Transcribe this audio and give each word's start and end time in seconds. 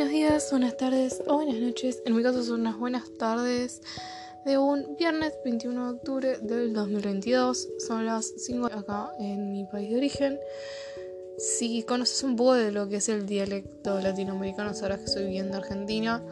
Buenos 0.00 0.14
días, 0.14 0.50
buenas 0.50 0.78
tardes 0.78 1.22
o 1.26 1.34
buenas 1.34 1.56
noches. 1.56 2.02
En 2.06 2.16
mi 2.16 2.22
caso 2.22 2.42
son 2.42 2.62
unas 2.62 2.78
buenas 2.78 3.04
tardes 3.18 3.82
de 4.46 4.56
un 4.56 4.96
viernes 4.96 5.34
21 5.44 5.84
de 5.84 5.90
octubre 5.98 6.38
del 6.38 6.72
2022. 6.72 7.68
Son 7.86 8.06
las 8.06 8.32
5 8.38 8.68
acá 8.68 9.12
en 9.18 9.52
mi 9.52 9.66
país 9.66 9.90
de 9.90 9.96
origen. 9.98 10.40
Si 11.36 11.82
conoces 11.82 12.22
un 12.22 12.34
poco 12.34 12.54
de 12.54 12.72
lo 12.72 12.88
que 12.88 12.96
es 12.96 13.10
el 13.10 13.26
dialecto 13.26 14.00
latinoamericano, 14.00 14.72
sabrás 14.72 15.00
que 15.00 15.04
estoy 15.04 15.24
viviendo 15.24 15.58
en 15.58 15.64
Argentina. 15.64 16.24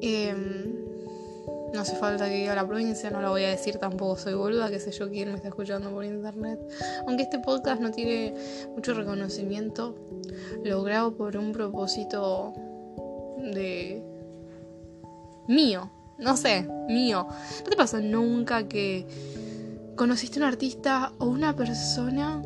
Em, 0.00 0.76
no 1.74 1.80
hace 1.80 1.96
falta 1.96 2.28
que 2.28 2.36
diga 2.36 2.54
la 2.54 2.64
provincia, 2.64 3.10
no 3.10 3.20
la 3.20 3.30
voy 3.30 3.42
a 3.42 3.48
decir 3.48 3.78
tampoco, 3.78 4.18
soy 4.18 4.34
boluda, 4.34 4.70
que 4.70 4.78
sé 4.78 4.92
yo 4.92 5.10
quién 5.10 5.30
me 5.30 5.34
está 5.34 5.48
escuchando 5.48 5.90
por 5.90 6.04
internet. 6.04 6.60
Aunque 7.08 7.24
este 7.24 7.40
podcast 7.40 7.80
no 7.80 7.90
tiene 7.90 8.36
mucho 8.76 8.94
reconocimiento, 8.94 9.96
lo 10.62 10.84
grabo 10.84 11.16
por 11.16 11.36
un 11.36 11.50
propósito 11.50 12.54
de 13.42 14.02
mío, 15.48 15.90
no 16.18 16.36
sé, 16.36 16.68
mío. 16.88 17.26
¿No 17.64 17.70
te 17.70 17.76
pasa 17.76 18.00
nunca 18.00 18.68
que 18.68 19.06
conociste 19.96 20.38
a 20.38 20.42
un 20.42 20.48
artista 20.48 21.12
o 21.18 21.26
una 21.26 21.56
persona 21.56 22.42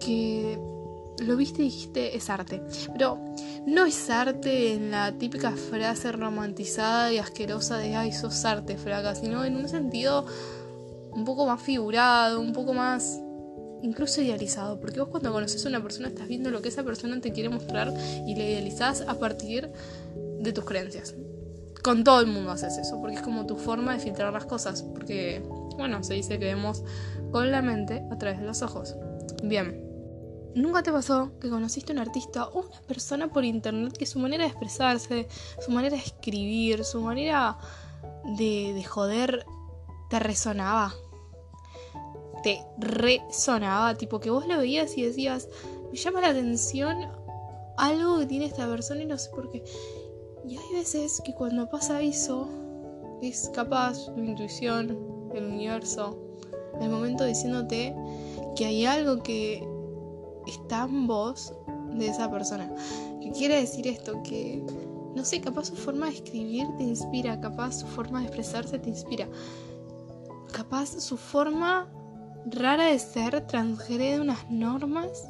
que 0.00 0.58
lo 1.18 1.36
viste 1.36 1.62
y 1.62 1.66
dijiste 1.66 2.16
es 2.16 2.30
arte? 2.30 2.62
Pero 2.92 3.18
no 3.66 3.84
es 3.84 4.10
arte 4.10 4.72
en 4.74 4.90
la 4.90 5.12
típica 5.12 5.52
frase 5.52 6.12
romantizada 6.12 7.12
y 7.12 7.18
asquerosa 7.18 7.78
de 7.78 7.94
ay, 7.94 8.12
sos 8.12 8.44
arte, 8.44 8.76
fraca, 8.76 9.14
sino 9.14 9.44
en 9.44 9.56
un 9.56 9.68
sentido 9.68 10.26
un 11.12 11.24
poco 11.24 11.46
más 11.46 11.60
figurado, 11.60 12.40
un 12.40 12.52
poco 12.52 12.74
más 12.74 13.20
incluso 13.82 14.20
idealizado, 14.20 14.80
porque 14.80 15.00
vos 15.00 15.08
cuando 15.08 15.32
conoces 15.32 15.64
a 15.64 15.68
una 15.68 15.82
persona 15.82 16.08
estás 16.08 16.28
viendo 16.28 16.50
lo 16.50 16.62
que 16.62 16.68
esa 16.68 16.82
persona 16.82 17.20
te 17.20 17.32
quiere 17.32 17.48
mostrar 17.48 17.92
y 18.26 18.34
le 18.34 18.50
idealizás 18.50 19.02
a 19.02 19.18
partir 19.18 19.70
de 20.40 20.52
tus 20.52 20.64
creencias. 20.64 21.14
Con 21.82 22.02
todo 22.02 22.20
el 22.20 22.26
mundo 22.26 22.50
haces 22.50 22.78
eso, 22.78 23.00
porque 23.00 23.16
es 23.16 23.22
como 23.22 23.46
tu 23.46 23.56
forma 23.56 23.92
de 23.92 24.00
filtrar 24.00 24.32
las 24.32 24.46
cosas, 24.46 24.82
porque, 24.82 25.42
bueno, 25.76 26.02
se 26.02 26.14
dice 26.14 26.38
que 26.38 26.46
vemos 26.46 26.82
con 27.30 27.50
la 27.50 27.62
mente 27.62 28.02
a 28.10 28.18
través 28.18 28.40
de 28.40 28.46
los 28.46 28.62
ojos. 28.62 28.96
Bien. 29.42 29.84
¿Nunca 30.54 30.82
te 30.82 30.90
pasó 30.90 31.38
que 31.38 31.50
conociste 31.50 31.92
a 31.92 31.96
un 31.96 31.98
artista 32.00 32.46
o 32.46 32.60
una 32.60 32.80
persona 32.88 33.28
por 33.28 33.44
internet 33.44 33.94
que 33.96 34.06
su 34.06 34.18
manera 34.18 34.44
de 34.44 34.50
expresarse, 34.50 35.28
su 35.64 35.70
manera 35.70 35.96
de 35.96 36.02
escribir, 36.02 36.82
su 36.82 37.02
manera 37.02 37.58
de, 38.38 38.72
de 38.74 38.82
joder 38.82 39.44
te 40.08 40.18
resonaba? 40.18 40.94
Te 42.42 42.64
resonaba, 42.78 43.94
tipo 43.94 44.20
que 44.20 44.30
vos 44.30 44.46
lo 44.46 44.58
veías 44.58 44.96
y 44.96 45.02
decías, 45.02 45.48
me 45.90 45.96
llama 45.96 46.20
la 46.20 46.28
atención 46.28 47.08
algo 47.76 48.18
que 48.18 48.26
tiene 48.26 48.46
esta 48.46 48.68
persona 48.68 49.02
y 49.02 49.06
no 49.06 49.18
sé 49.18 49.30
por 49.30 49.50
qué. 49.50 49.62
Y 50.46 50.56
hay 50.56 50.74
veces 50.74 51.20
que 51.24 51.34
cuando 51.34 51.68
pasa 51.68 52.00
eso, 52.02 52.48
es 53.22 53.50
capaz 53.54 54.06
tu 54.14 54.20
intuición, 54.20 54.96
el 55.34 55.44
universo, 55.44 56.18
el 56.80 56.90
momento 56.90 57.24
diciéndote 57.24 57.94
que 58.54 58.66
hay 58.66 58.84
algo 58.84 59.22
que 59.22 59.66
está 60.46 60.84
en 60.84 61.06
vos 61.06 61.52
de 61.94 62.08
esa 62.08 62.30
persona. 62.30 62.72
¿Qué 63.20 63.30
quiere 63.32 63.56
decir 63.56 63.86
esto? 63.88 64.22
Que, 64.22 64.64
no 65.14 65.24
sé, 65.24 65.40
capaz 65.40 65.66
su 65.66 65.76
forma 65.76 66.06
de 66.06 66.12
escribir 66.12 66.66
te 66.78 66.84
inspira, 66.84 67.40
capaz 67.40 67.80
su 67.80 67.86
forma 67.86 68.20
de 68.20 68.26
expresarse 68.26 68.78
te 68.78 68.90
inspira, 68.90 69.28
capaz 70.52 71.00
su 71.00 71.16
forma 71.16 71.90
rara 72.46 72.86
de 72.86 72.98
ser, 72.98 73.46
transgrede 73.46 74.20
unas 74.20 74.48
normas 74.50 75.28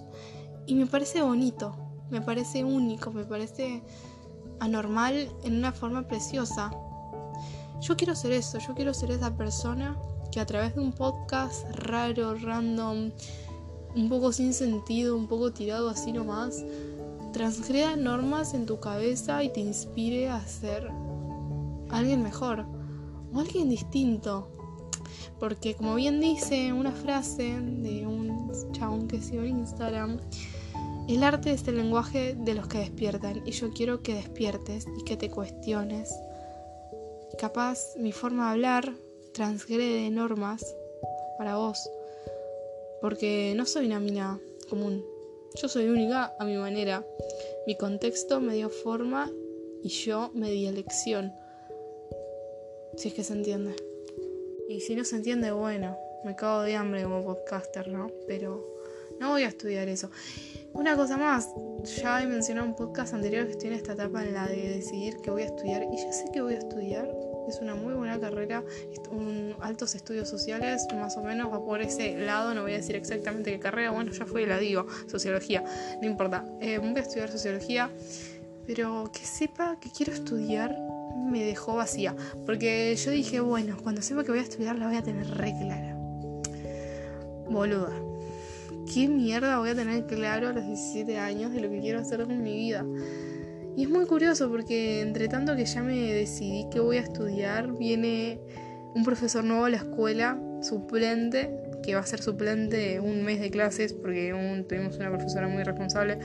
y 0.67 0.75
me 0.75 0.86
parece 0.86 1.22
bonito, 1.22 1.75
me 2.11 2.20
parece 2.20 2.64
único, 2.64 3.11
me 3.11 3.25
parece 3.25 3.83
anormal 4.61 5.28
en 5.44 5.56
una 5.56 5.72
forma 5.72 6.06
preciosa. 6.06 6.71
Yo 7.81 7.97
quiero 7.97 8.15
ser 8.15 8.32
eso, 8.32 8.59
yo 8.59 8.75
quiero 8.75 8.93
ser 8.93 9.10
esa 9.10 9.37
persona 9.37 9.99
que 10.31 10.41
a 10.41 10.47
través 10.47 10.75
de 10.75 10.81
un 10.81 10.93
podcast 10.93 11.66
raro, 11.72 12.34
random, 12.34 13.10
un 13.94 14.09
poco 14.09 14.32
sin 14.32 14.53
sentido, 14.53 15.16
un 15.16 15.26
poco 15.26 15.53
tirado 15.53 15.88
así 15.88 16.12
nomás, 16.12 16.65
transgreda 17.32 17.97
normas 17.97 18.55
en 18.55 18.66
tu 18.66 18.78
cabeza 18.81 19.43
y 19.43 19.53
te 19.53 19.60
inspire 19.60 20.28
a 20.28 20.47
ser 20.47 20.91
alguien 21.91 22.22
mejor 22.22 22.66
o 23.32 23.41
alguien 23.41 23.69
distinto. 23.69 24.56
Porque 25.38 25.74
como 25.74 25.94
bien 25.97 26.20
dice 26.20 26.72
una 26.72 26.92
frase 26.92 27.60
de 27.60 28.06
un 28.06 28.50
chabón 28.72 29.06
que 29.06 29.20
sigo 29.20 29.42
en 29.42 29.58
Instagram, 29.58 30.19
el 31.08 31.22
arte 31.22 31.52
es 31.52 31.66
el 31.69 31.76
lenguaje 31.76 32.34
de 32.34 32.54
los 32.54 32.66
que 32.66 32.78
despiertan 32.78 33.42
y 33.46 33.52
yo 33.52 33.70
quiero 33.70 34.02
que 34.02 34.14
despiertes 34.14 34.86
y 34.98 35.04
que 35.04 35.16
te 35.16 35.30
cuestiones. 35.30 36.12
Capaz 37.38 37.78
mi 37.96 38.12
forma 38.12 38.46
de 38.46 38.52
hablar 38.52 38.92
transgrede 39.32 40.10
normas 40.10 40.64
para 41.38 41.56
vos, 41.56 41.91
porque 43.00 43.52
no 43.56 43.66
soy 43.66 43.86
una 43.86 44.00
mina 44.00 44.41
común. 44.70 45.04
Yo 45.60 45.69
soy 45.69 45.88
única 45.88 46.34
a 46.38 46.44
mi 46.44 46.56
manera. 46.56 47.04
Mi 47.66 47.76
contexto 47.76 48.41
me 48.41 48.54
dio 48.54 48.69
forma 48.69 49.30
y 49.82 49.88
yo 49.88 50.30
me 50.34 50.50
di 50.50 50.66
elección. 50.66 51.32
Si 52.96 53.08
es 53.08 53.14
que 53.14 53.22
se 53.22 53.34
entiende. 53.34 53.76
Y 54.69 54.81
si 54.81 54.94
no 54.94 55.04
se 55.04 55.16
entiende, 55.16 55.50
bueno, 55.53 55.97
me 56.25 56.34
cago 56.34 56.62
de 56.62 56.75
hambre 56.75 57.03
como 57.04 57.25
podcaster, 57.25 57.88
¿no? 57.88 58.09
Pero 58.27 58.77
no 59.21 59.31
voy 59.31 59.44
a 59.44 59.49
estudiar 59.49 59.88
eso. 59.88 60.10
Una 60.72 60.94
cosa 60.94 61.16
más, 61.16 61.49
ya 62.03 62.22
he 62.22 62.27
mencionado 62.27 62.66
un 62.66 62.75
podcast 62.75 63.15
anterior 63.15 63.47
que 63.47 63.53
estoy 63.53 63.69
en 63.69 63.75
esta 63.75 63.93
etapa 63.93 64.22
en 64.22 64.34
la 64.34 64.47
de 64.47 64.69
decidir 64.69 65.16
qué 65.22 65.31
voy 65.31 65.43
a 65.43 65.47
estudiar. 65.47 65.84
Y 65.84 65.97
ya 65.97 66.12
sé 66.12 66.26
que 66.32 66.43
voy 66.43 66.55
a 66.55 66.59
estudiar. 66.59 67.09
Es 67.49 67.60
una 67.60 67.76
muy 67.76 67.94
buena 67.94 68.19
carrera, 68.19 68.65
un, 69.10 69.55
altos 69.60 69.94
estudios 69.94 70.28
sociales, 70.28 70.84
más 70.94 71.16
o 71.16 71.22
menos 71.22 71.53
va 71.53 71.65
por 71.65 71.81
ese 71.81 72.19
lado. 72.19 72.55
No 72.55 72.62
voy 72.62 72.72
a 72.72 72.76
decir 72.76 72.97
exactamente 72.97 73.53
qué 73.53 73.60
carrera, 73.60 73.93
bueno, 73.93 74.10
ya 74.10 74.26
fue 74.26 74.47
la 74.47 74.59
digo, 74.59 74.87
sociología, 75.06 75.65
no 76.03 76.06
importa. 76.09 76.44
Eh, 76.60 76.78
voy 76.78 76.93
a 76.97 77.00
estudiar 77.00 77.31
sociología, 77.31 77.91
pero 78.66 79.10
que 79.12 79.25
sepa 79.25 79.78
que 79.81 79.91
quiero 79.91 80.12
estudiar 80.12 80.76
me 81.16 81.44
dejó 81.44 81.77
vacía. 81.77 82.15
Porque 82.44 82.94
yo 82.97 83.10
dije, 83.10 83.41
bueno, 83.41 83.77
cuando 83.82 84.03
sepa 84.03 84.25
que 84.25 84.31
voy 84.31 84.41
a 84.41 84.43
estudiar 84.43 84.78
la 84.78 84.87
voy 84.87 84.97
a 84.97 85.03
tener 85.03 85.27
re 85.28 85.54
clara. 85.60 85.97
Boluda. 87.49 87.93
¿Qué 88.93 89.09
mierda 89.09 89.59
voy 89.59 89.71
a 89.71 89.75
tener 89.75 90.06
claro 90.06 90.49
a 90.49 90.53
los 90.53 90.65
17 90.65 91.19
años 91.19 91.53
de 91.53 91.60
lo 91.60 91.69
que 91.69 91.81
quiero 91.81 92.00
hacer 92.00 92.25
con 92.25 92.43
mi 92.43 92.55
vida? 92.55 92.84
Y 93.76 93.82
es 93.82 93.91
muy 93.91 94.06
curioso 94.06 94.49
porque 94.49 95.00
entre 95.00 95.28
tanto 95.28 95.55
que 95.55 95.66
ya 95.66 95.82
me 95.82 95.97
decidí 96.12 96.66
que 96.71 96.81
voy 96.81 96.97
a 96.97 97.00
estudiar, 97.00 97.76
viene 97.76 98.41
un 98.94 99.05
profesor 99.05 99.44
nuevo 99.44 99.66
a 99.66 99.71
la 99.71 99.76
escuela, 99.76 100.41
suplente, 100.62 101.50
que 101.82 101.94
va 101.94 102.00
a 102.00 102.06
ser 102.06 102.22
suplente 102.22 103.00
un 103.00 103.22
mes 103.22 103.41
de 103.41 103.50
clases 103.50 103.93
porque 103.93 104.34
tuvimos 104.66 104.97
una 104.97 105.10
profesora 105.10 105.49
muy 105.49 105.62
responsable, 105.62 106.19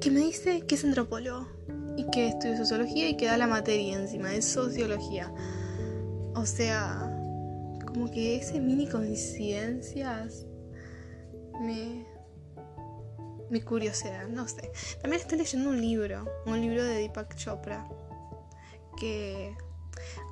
que 0.00 0.10
me 0.10 0.20
dice 0.20 0.62
que 0.62 0.74
es 0.74 0.84
antropólogo 0.84 1.46
y 1.98 2.08
que 2.10 2.28
estudio 2.28 2.56
sociología 2.56 3.08
y 3.08 3.16
que 3.16 3.26
da 3.26 3.36
la 3.36 3.48
materia 3.48 3.98
encima 3.98 4.28
de 4.28 4.40
sociología. 4.40 5.32
O 6.36 6.46
sea, 6.46 7.12
como 7.84 8.08
que 8.08 8.36
ese 8.36 8.60
mini 8.60 8.86
coincidencias 8.86 10.46
me 11.60 12.06
mi 13.50 13.60
curiosidad, 13.60 14.28
no 14.28 14.46
sé. 14.46 14.70
También 15.00 15.22
estoy 15.22 15.38
leyendo 15.38 15.70
un 15.70 15.80
libro, 15.80 16.24
un 16.46 16.60
libro 16.60 16.84
de 16.84 16.94
Deepak 16.94 17.34
Chopra 17.34 17.88
que 18.98 19.56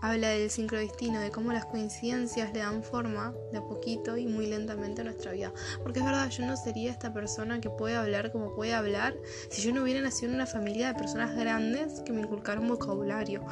Habla 0.02 0.28
del 0.28 0.50
sincrodestino, 0.50 1.20
de 1.20 1.30
cómo 1.30 1.52
las 1.52 1.66
coincidencias 1.66 2.52
le 2.52 2.60
dan 2.60 2.82
forma 2.82 3.34
de 3.52 3.58
a 3.58 3.62
poquito 3.62 4.16
y 4.16 4.26
muy 4.26 4.46
lentamente 4.46 5.00
a 5.00 5.04
nuestra 5.04 5.32
vida. 5.32 5.52
Porque 5.82 6.00
es 6.00 6.04
verdad, 6.04 6.28
yo 6.30 6.46
no 6.46 6.56
sería 6.56 6.90
esta 6.90 7.12
persona 7.12 7.60
que 7.60 7.70
puede 7.70 7.96
hablar 7.96 8.32
como 8.32 8.54
puede 8.54 8.74
hablar 8.74 9.14
si 9.50 9.62
yo 9.62 9.72
no 9.72 9.82
hubiera 9.82 10.00
nacido 10.00 10.30
en 10.30 10.36
una 10.36 10.46
familia 10.46 10.88
de 10.88 10.94
personas 10.94 11.34
grandes 11.36 12.00
que 12.00 12.12
me 12.12 12.20
inculcaron 12.20 12.68
vocabulario. 12.68 13.44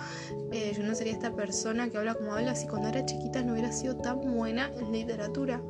Eh, 0.52 0.72
yo 0.76 0.82
no 0.82 0.94
sería 0.94 1.12
esta 1.12 1.34
persona 1.34 1.88
que 1.88 1.98
habla 1.98 2.14
como 2.14 2.34
habla 2.34 2.54
si 2.54 2.66
cuando 2.66 2.88
era 2.88 3.04
chiquita 3.04 3.42
no 3.42 3.52
hubiera 3.52 3.72
sido 3.72 3.96
tan 3.96 4.20
buena 4.20 4.70
en 4.78 4.92
literatura. 4.92 5.60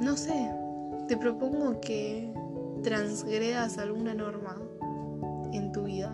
No 0.00 0.16
sé, 0.16 0.50
te 1.08 1.16
propongo 1.16 1.80
que 1.80 2.32
transgredas 2.82 3.78
alguna 3.78 4.14
norma 4.14 4.60
en 5.52 5.72
tu 5.72 5.84
vida, 5.84 6.12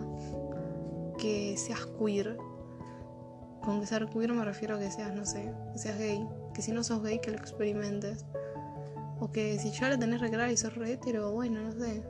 que 1.17 1.55
seas 1.57 1.85
queer 1.97 2.37
con 3.63 3.79
que 3.79 3.85
ser 3.85 4.07
queer 4.07 4.33
me 4.33 4.43
refiero 4.43 4.75
a 4.75 4.79
que 4.79 4.91
seas, 4.91 5.13
no 5.13 5.25
sé, 5.25 5.53
que 5.73 5.79
seas 5.79 5.97
gay. 5.97 6.27
Que 6.53 6.61
si 6.61 6.71
no 6.71 6.83
sos 6.83 7.01
gay, 7.03 7.19
que 7.19 7.31
lo 7.31 7.37
experimentes. 7.37 8.25
O 9.19 9.31
que 9.31 9.59
si 9.59 9.71
ya 9.71 9.89
la 9.89 9.97
tenés 9.99 10.19
re 10.19 10.51
y 10.51 10.57
sos 10.57 10.75
re 10.75 10.93
hetero, 10.93 11.31
bueno, 11.31 11.61
no 11.61 11.71
sé. 11.71 12.03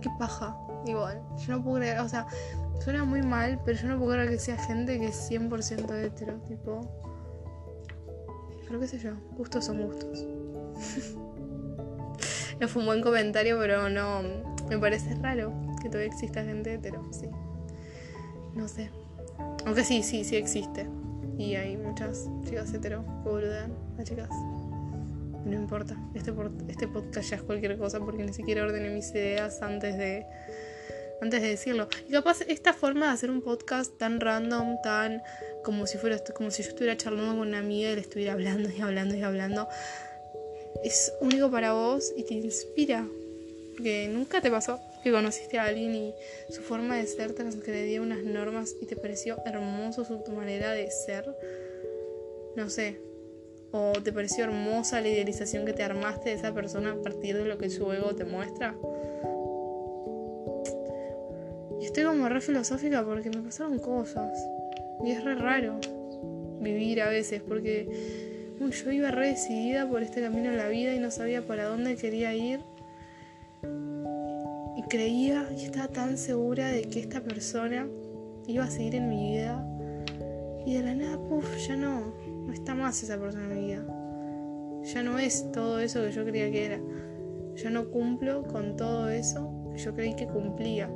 Qué 0.00 0.10
paja. 0.18 0.56
Igual, 0.86 1.22
yo 1.36 1.56
no 1.56 1.62
puedo 1.62 1.76
creer, 1.76 2.00
o 2.00 2.08
sea, 2.08 2.26
suena 2.80 3.04
muy 3.04 3.22
mal, 3.22 3.60
pero 3.64 3.78
yo 3.78 3.88
no 3.88 3.98
puedo 3.98 4.12
creer 4.12 4.30
que 4.30 4.38
sea 4.38 4.56
gente 4.56 4.98
que 4.98 5.06
es 5.06 5.30
100% 5.30 5.92
hetero, 5.94 6.34
tipo. 6.48 6.80
Pero 8.66 8.80
qué 8.80 8.86
sé 8.86 8.98
yo, 8.98 9.12
gustos 9.36 9.64
son 9.64 9.82
gustos. 9.86 10.24
no 12.60 12.68
fue 12.68 12.82
un 12.82 12.86
buen 12.86 13.00
comentario, 13.00 13.58
pero 13.58 13.88
no, 13.88 14.22
Me 14.68 14.78
parece 14.78 15.14
raro 15.16 15.52
que 15.80 15.88
todavía 15.88 16.12
exista 16.12 16.42
gente 16.42 16.74
hetero, 16.74 17.06
sí. 17.12 17.28
No 18.54 18.66
sé. 18.66 18.90
Aunque 19.66 19.84
sí, 19.84 20.02
sí, 20.02 20.24
sí 20.24 20.36
existe. 20.36 20.86
Y 21.38 21.54
hay 21.54 21.76
muchas 21.76 22.28
chicas 22.44 22.72
hetero 22.72 23.04
que 23.22 23.30
boludean 23.30 23.72
a 23.98 24.04
chicas. 24.04 24.30
No 25.44 25.54
importa. 25.54 25.96
Este, 26.14 26.32
este 26.68 26.88
podcast 26.88 27.30
ya 27.30 27.36
es 27.36 27.42
cualquier 27.42 27.78
cosa 27.78 28.00
porque 28.00 28.24
ni 28.24 28.32
siquiera 28.32 28.64
ordené 28.64 28.90
mis 28.90 29.10
ideas 29.10 29.62
antes 29.62 29.96
de 29.96 30.26
antes 31.20 31.42
de 31.42 31.48
decirlo. 31.48 31.88
Y 32.08 32.12
capaz 32.12 32.42
esta 32.42 32.72
forma 32.72 33.06
de 33.06 33.12
hacer 33.12 33.30
un 33.30 33.42
podcast 33.42 33.96
tan 33.98 34.20
random, 34.20 34.80
tan 34.82 35.22
como 35.64 35.86
si 35.86 35.98
fuera 35.98 36.18
como 36.34 36.50
si 36.50 36.62
yo 36.62 36.70
estuviera 36.70 36.96
charlando 36.96 37.38
con 37.38 37.48
una 37.48 37.58
amiga 37.58 37.90
y 37.90 37.94
le 37.94 38.00
estuviera 38.00 38.32
hablando 38.32 38.70
y 38.70 38.80
hablando 38.80 39.16
y 39.16 39.22
hablando, 39.22 39.68
es 40.84 41.12
único 41.20 41.50
para 41.50 41.72
vos 41.72 42.12
y 42.16 42.24
te 42.24 42.34
inspira. 42.34 43.06
Porque 43.72 44.08
nunca 44.12 44.40
te 44.40 44.50
pasó 44.50 44.80
que 45.02 45.12
conociste 45.12 45.58
a 45.58 45.64
alguien 45.64 45.94
y 45.94 46.14
su 46.50 46.62
forma 46.62 46.96
de 46.96 47.06
ser 47.06 47.32
transgredía 47.32 48.00
unas 48.00 48.22
normas 48.22 48.74
y 48.80 48.86
te 48.86 48.96
pareció 48.96 49.38
hermoso 49.44 50.04
su 50.04 50.20
manera 50.32 50.72
de 50.72 50.90
ser. 50.90 51.24
No 52.56 52.68
sé. 52.70 53.00
O 53.70 53.92
te 54.02 54.12
pareció 54.12 54.44
hermosa 54.44 55.00
la 55.00 55.08
idealización 55.08 55.66
que 55.66 55.74
te 55.74 55.82
armaste 55.82 56.30
de 56.30 56.36
esa 56.36 56.54
persona 56.54 56.92
a 56.92 57.02
partir 57.02 57.36
de 57.36 57.44
lo 57.44 57.58
que 57.58 57.68
su 57.68 57.92
ego 57.92 58.14
te 58.14 58.24
muestra. 58.24 58.74
Y 61.80 61.84
estoy 61.84 62.04
como 62.04 62.28
re 62.28 62.40
filosófica 62.40 63.04
porque 63.04 63.30
me 63.30 63.42
pasaron 63.42 63.78
cosas. 63.78 64.38
Y 65.04 65.10
es 65.12 65.22
re 65.22 65.34
raro 65.34 65.78
vivir 66.60 67.02
a 67.02 67.08
veces 67.08 67.42
porque 67.46 67.88
yo 68.58 68.90
iba 68.90 69.10
re 69.10 69.28
decidida 69.28 69.88
por 69.88 70.02
este 70.02 70.20
camino 70.20 70.50
en 70.50 70.56
la 70.56 70.68
vida 70.68 70.94
y 70.94 70.98
no 70.98 71.10
sabía 71.10 71.42
para 71.42 71.64
dónde 71.64 71.96
quería 71.96 72.34
ir. 72.34 72.60
Creía 74.88 75.46
y 75.56 75.64
estaba 75.64 75.88
tan 75.88 76.16
segura 76.16 76.68
de 76.68 76.82
que 76.82 77.00
esta 77.00 77.22
persona 77.22 77.86
iba 78.46 78.64
a 78.64 78.70
seguir 78.70 78.94
en 78.94 79.08
mi 79.08 79.32
vida. 79.32 79.62
Y 80.64 80.74
de 80.74 80.82
la 80.82 80.94
nada, 80.94 81.18
puff, 81.28 81.46
ya 81.66 81.76
no. 81.76 82.14
No 82.46 82.52
está 82.52 82.74
más 82.74 83.02
esa 83.02 83.18
persona 83.18 83.44
en 83.44 83.54
mi 83.54 83.66
vida. 83.66 83.84
Ya 84.84 85.02
no 85.02 85.18
es 85.18 85.52
todo 85.52 85.80
eso 85.80 86.02
que 86.02 86.12
yo 86.12 86.24
creía 86.24 86.50
que 86.50 86.64
era. 86.64 86.80
Ya 87.56 87.68
no 87.68 87.90
cumplo 87.90 88.44
con 88.44 88.76
todo 88.76 89.10
eso 89.10 89.52
que 89.72 89.78
yo 89.78 89.94
creí 89.94 90.14
que 90.14 90.26
cumplía 90.26 90.88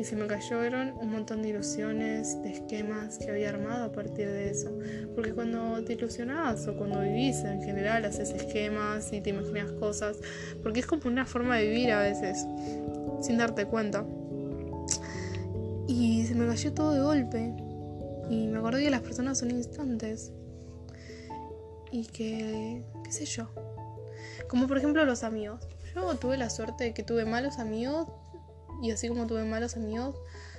y 0.00 0.04
se 0.04 0.16
me 0.16 0.26
cayeron 0.26 0.94
un 0.98 1.10
montón 1.10 1.42
de 1.42 1.50
ilusiones, 1.50 2.42
de 2.42 2.52
esquemas 2.52 3.18
que 3.18 3.30
había 3.30 3.50
armado 3.50 3.84
a 3.84 3.92
partir 3.92 4.28
de 4.28 4.48
eso. 4.48 4.72
Porque 5.14 5.34
cuando 5.34 5.84
te 5.84 5.92
ilusionas 5.92 6.66
o 6.68 6.74
cuando 6.74 7.00
vivís 7.00 7.36
en 7.44 7.60
general 7.62 8.06
haces 8.06 8.30
esquemas 8.30 9.12
y 9.12 9.20
te 9.20 9.28
imaginas 9.28 9.72
cosas, 9.72 10.16
porque 10.62 10.80
es 10.80 10.86
como 10.86 11.02
una 11.04 11.26
forma 11.26 11.58
de 11.58 11.68
vivir 11.68 11.90
a 11.90 12.00
veces, 12.00 12.46
sin 13.20 13.38
darte 13.38 13.66
cuenta. 13.66 14.04
Y 15.86 16.24
se 16.26 16.34
me 16.34 16.46
cayó 16.46 16.72
todo 16.72 16.92
de 16.92 17.00
golpe. 17.00 17.54
Y 18.28 18.46
me 18.46 18.58
acordé 18.58 18.84
que 18.84 18.90
las 18.90 19.02
personas 19.02 19.38
son 19.38 19.50
instantes. 19.50 20.32
Y 21.90 22.06
que, 22.06 22.84
qué 23.04 23.12
sé 23.12 23.24
yo. 23.24 23.48
Como 24.48 24.66
por 24.66 24.78
ejemplo 24.78 25.04
los 25.04 25.24
amigos. 25.24 25.60
Yo 25.94 26.14
tuve 26.16 26.36
la 26.36 26.50
suerte 26.50 26.84
de 26.84 26.94
que 26.94 27.02
tuve 27.02 27.24
malos 27.24 27.58
amigos 27.58 28.06
y 28.82 28.90
así 28.92 29.08
como 29.08 29.26
tuve 29.26 29.44
malos 29.44 29.76
amigos, 29.76 30.16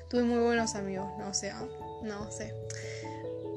tuve 0.09 0.23
muy 0.23 0.39
buenos 0.39 0.75
amigos, 0.75 1.07
no 1.17 1.29
o 1.29 1.33
sea, 1.33 1.65
no 2.03 2.31
sé. 2.31 2.53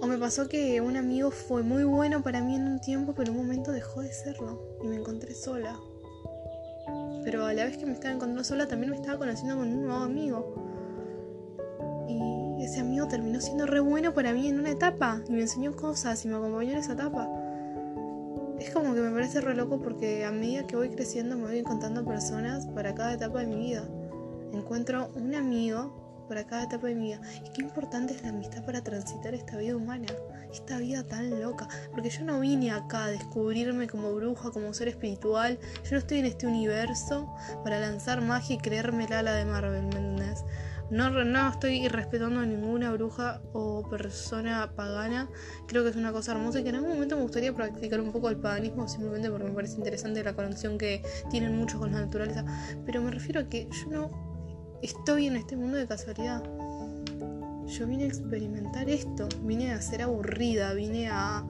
O 0.01 0.07
me 0.07 0.19
pasó 0.19 0.49
que 0.49 0.81
un 0.81 0.97
amigo 0.97 1.31
fue 1.31 1.63
muy 1.63 1.85
bueno 1.85 2.23
para 2.23 2.41
mí 2.41 2.57
en 2.57 2.67
un 2.67 2.81
tiempo, 2.81 3.15
pero 3.15 3.31
en 3.31 3.39
un 3.39 3.47
momento 3.47 3.73
dejó 3.73 4.03
de 4.03 4.13
serlo 4.13 4.79
y 4.83 4.87
me 4.87 4.97
encontré 4.97 5.35
sola. 5.35 5.79
Pero 7.25 7.47
a 7.47 7.53
la 7.53 7.65
vez 7.65 7.77
que 7.77 7.87
me 7.87 7.93
estaba 7.93 8.15
encontrando 8.15 8.45
sola, 8.45 8.69
también 8.69 8.91
me 8.91 8.97
estaba 8.97 9.19
conociendo 9.19 9.57
con 9.57 9.69
un 9.69 9.83
nuevo 9.87 10.03
amigo. 10.03 10.55
Y 12.09 12.65
ese 12.65 12.81
amigo 12.81 13.09
terminó 13.09 13.41
siendo 13.41 13.67
re 13.67 13.81
bueno 13.81 14.15
para 14.15 14.33
mí 14.33 14.49
en 14.49 14.59
una 14.59 14.71
etapa 14.71 15.23
y 15.29 15.33
me 15.33 15.41
enseñó 15.41 15.75
cosas 15.75 16.25
y 16.25 16.29
me 16.29 16.37
acompañó 16.37 16.73
en 16.73 16.79
esa 16.79 16.93
etapa. 16.93 17.29
Es 18.61 18.71
como 18.71 18.95
que 18.95 19.01
me 19.01 19.11
parece 19.11 19.41
re 19.41 19.55
loco 19.55 19.81
porque 19.81 20.25
a 20.25 20.31
medida 20.31 20.67
que 20.67 20.77
voy 20.77 20.91
creciendo 20.91 21.37
me 21.37 21.45
voy 21.45 21.59
encontrando 21.59 22.05
personas 22.05 22.67
para 22.67 22.95
cada 22.95 23.15
etapa 23.15 23.41
de 23.41 23.47
mi 23.47 23.57
vida 23.57 23.85
encuentro 24.57 25.11
un 25.15 25.35
amigo 25.35 26.04
para 26.27 26.45
cada 26.47 26.65
etapa 26.65 26.87
de 26.87 26.95
mi 26.95 27.07
vida. 27.07 27.21
Y 27.45 27.51
qué 27.53 27.63
importante 27.63 28.15
es 28.15 28.23
la 28.23 28.31
amistad 28.31 28.65
para 28.65 28.83
transitar 28.83 29.35
esta 29.35 29.57
vida 29.57 29.77
humana, 29.77 30.07
esta 30.53 30.79
vida 30.79 31.05
tan 31.05 31.41
loca. 31.41 31.69
Porque 31.93 32.11
yo 32.11 32.25
no 32.25 32.41
vine 32.41 32.71
acá 32.71 33.05
a 33.05 33.11
descubrirme 33.11 33.87
como 33.87 34.13
bruja, 34.15 34.51
como 34.51 34.73
ser 34.75 34.89
espiritual. 34.89 35.59
Yo 35.85 35.93
no 35.93 35.99
estoy 35.99 36.19
en 36.19 36.27
este 36.27 36.47
universo 36.47 37.35
para 37.63 37.81
lanzar 37.81 38.21
magia 38.21 38.57
y 38.57 38.59
creérmela 38.59 39.23
la 39.23 39.35
de 39.35 39.45
Marvel, 39.45 39.87
¿me? 39.87 40.15
No, 40.91 41.09
no 41.11 41.49
estoy 41.49 41.85
irrespetando 41.85 42.41
a 42.41 42.47
ninguna 42.47 42.93
bruja 42.93 43.41
o 43.53 43.89
persona 43.89 44.71
pagana. 44.77 45.29
Creo 45.67 45.83
que 45.83 45.91
es 45.91 45.97
una 45.97 46.13
cosa 46.13 46.33
hermosa 46.33 46.61
y 46.61 46.63
que 46.63 46.69
en 46.69 46.77
algún 46.77 46.91
momento 46.91 47.17
me 47.17 47.23
gustaría 47.23 47.55
practicar 47.55 48.01
un 48.01 48.13
poco 48.13 48.29
el 48.29 48.37
paganismo 48.37 48.87
simplemente 48.87 49.31
porque 49.31 49.45
me 49.45 49.53
parece 49.53 49.77
interesante 49.77 50.23
la 50.23 50.35
conexión 50.35 50.77
que 50.77 51.03
tienen 51.31 51.57
muchos 51.57 51.81
con 51.81 51.93
la 51.93 52.01
naturaleza. 52.01 52.45
Pero 52.85 53.01
me 53.01 53.11
refiero 53.11 53.41
a 53.41 53.45
que 53.45 53.67
yo 53.71 53.91
no 53.91 54.34
estoy 54.85 55.27
en 55.27 55.37
este 55.37 55.57
mundo 55.57 55.79
de 55.79 55.87
casualidad. 55.87 56.43
Yo 57.67 57.87
vine 57.87 58.05
a 58.05 58.07
experimentar 58.07 58.91
esto, 58.91 59.29
vine 59.43 59.73
a 59.73 59.81
ser 59.81 60.03
aburrida, 60.03 60.75
vine 60.75 61.09
a, 61.09 61.43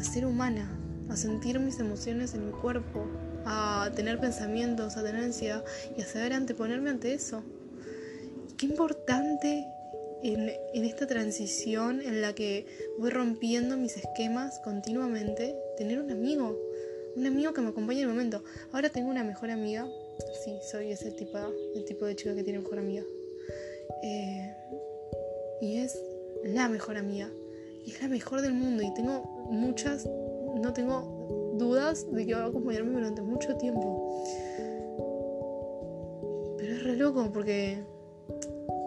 ser 0.00 0.24
humana, 0.24 0.70
a 1.10 1.16
sentir 1.16 1.60
mis 1.60 1.78
emociones 1.78 2.32
en 2.32 2.46
mi 2.46 2.52
cuerpo, 2.52 3.06
a 3.44 3.90
tener 3.94 4.18
pensamientos, 4.18 4.96
a 4.96 5.02
tener 5.02 5.22
ansiedad 5.22 5.64
y 5.96 6.00
a 6.00 6.06
saber 6.06 6.32
anteponerme 6.32 6.88
ante 6.88 7.12
eso. 7.12 7.42
Qué 8.56 8.64
importante 8.64 9.66
en, 10.22 10.50
en, 10.72 10.84
esta 10.84 11.06
transición 11.06 12.00
en 12.00 12.22
la 12.22 12.34
que 12.34 12.66
voy 12.98 13.10
rompiendo 13.10 13.76
mis 13.76 13.98
esquemas 13.98 14.60
continuamente, 14.60 15.54
tener 15.76 16.00
un 16.00 16.10
amigo, 16.10 16.58
un 17.16 17.26
amigo 17.26 17.52
que 17.52 17.60
me 17.60 17.68
acompañe 17.68 18.00
en 18.00 18.08
el 18.08 18.14
momento. 18.14 18.42
Ahora 18.72 18.88
tengo 18.88 19.10
una 19.10 19.24
mejor 19.24 19.50
amiga 19.50 19.86
Sí, 20.44 20.58
soy 20.62 20.92
ese 20.92 21.10
tipo, 21.12 21.38
el 21.74 21.84
tipo 21.84 22.06
de 22.06 22.16
chica 22.16 22.34
que 22.34 22.42
tiene 22.42 22.60
mejor 22.60 22.78
amiga. 22.78 23.02
Eh, 24.02 24.54
y 25.60 25.78
es 25.78 25.98
la 26.44 26.68
mejor 26.68 26.96
amiga. 26.96 27.30
Y 27.84 27.92
es 27.92 28.02
la 28.02 28.08
mejor 28.08 28.42
del 28.42 28.52
mundo. 28.52 28.82
Y 28.82 28.92
tengo 28.94 29.22
muchas, 29.50 30.06
no 30.06 30.72
tengo 30.72 31.54
dudas 31.58 32.10
de 32.12 32.26
que 32.26 32.34
va 32.34 32.44
a 32.44 32.46
acompañarme 32.46 32.92
durante 32.92 33.22
mucho 33.22 33.56
tiempo. 33.56 34.24
Pero 36.58 36.72
es 36.72 36.82
re 36.82 36.96
loco 36.96 37.30
porque 37.32 37.78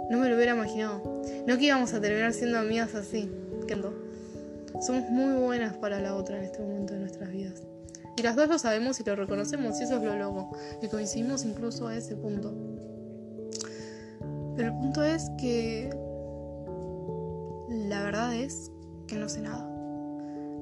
no 0.10 0.18
me 0.18 0.30
lo 0.30 0.36
hubiera 0.36 0.54
imaginado. 0.54 1.22
No 1.48 1.58
que 1.58 1.66
íbamos 1.66 1.94
a 1.94 2.02
terminar 2.02 2.34
siendo 2.34 2.58
amigas 2.58 2.96
así. 2.96 3.30
Somos 4.82 5.10
muy 5.10 5.34
buenas 5.40 5.76
para 5.78 6.00
la 6.00 6.16
otra 6.16 6.38
en 6.38 6.46
este 6.46 6.60
momento 6.60 6.94
de 6.94 7.02
nuestras 7.02 7.30
vidas. 7.32 7.62
Y 8.20 8.22
las 8.22 8.36
dos 8.36 8.50
lo 8.50 8.60
sabemos 8.60 9.00
y 9.00 9.06
lo 9.06 9.16
reconocemos 9.16 9.80
y 9.80 9.86
eso 9.86 9.96
es 9.96 10.04
lo 10.04 10.18
loco. 10.18 10.50
Que 10.82 10.90
coincidimos 10.90 11.46
incluso 11.46 11.88
a 11.88 11.96
ese 11.96 12.18
punto. 12.18 12.54
Pero 14.58 14.68
el 14.68 14.78
punto 14.78 15.04
es 15.04 15.30
que 15.38 15.90
la 17.88 18.04
verdad 18.04 18.36
es 18.36 18.74
que 19.08 19.16
no 19.16 19.30
sé 19.30 19.40
nada. 19.40 19.66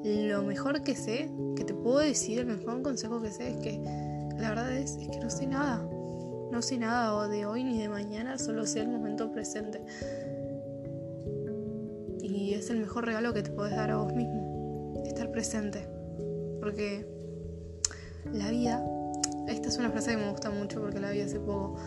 Lo 0.04 0.44
mejor 0.44 0.84
que 0.84 0.96
sé, 0.96 1.32
que 1.56 1.64
te 1.64 1.74
puedo 1.74 1.98
decir, 1.98 2.38
el 2.38 2.46
mejor 2.46 2.84
consejo 2.84 3.20
que 3.24 3.32
sé 3.32 3.50
es 3.50 3.58
que 3.58 3.82
la 4.38 4.50
verdad 4.50 4.72
es, 4.74 4.96
es 4.98 5.10
que 5.10 5.20
no 5.20 5.32
sé 5.32 5.48
nada. 5.48 5.82
No 6.52 6.62
sé 6.62 6.78
nada 6.78 7.16
o 7.16 7.28
de 7.28 7.48
hoy 7.48 7.64
ni 7.64 7.80
de 7.80 7.90
mañana, 7.90 8.38
solo 8.38 8.68
sé 8.68 8.82
el 8.82 8.90
momento 8.90 9.32
presente. 9.32 9.82
Y 12.22 12.54
es 12.54 12.70
el 12.70 12.82
mejor 12.82 13.08
regalo 13.08 13.34
que 13.34 13.42
te 13.42 13.50
puedes 13.50 13.76
dar 13.76 13.90
a 13.90 13.98
vos 13.98 14.14
mismo, 14.14 14.94
estar 15.08 15.32
presente. 15.32 15.88
Porque 16.62 17.17
la 18.34 18.50
vida, 18.50 18.84
esta 19.48 19.70
es 19.70 19.78
una 19.78 19.90
frase 19.90 20.12
que 20.12 20.18
me 20.18 20.30
gusta 20.30 20.50
mucho 20.50 20.82
porque 20.82 21.00
la 21.00 21.12
vi 21.12 21.22
hace 21.22 21.40
poco. 21.40 21.78